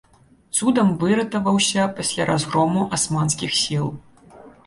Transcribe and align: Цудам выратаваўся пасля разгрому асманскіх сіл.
Цудам 0.59 0.87
выратаваўся 1.03 1.83
пасля 1.99 2.27
разгрому 2.31 2.87
асманскіх 2.97 3.51
сіл. 3.61 3.85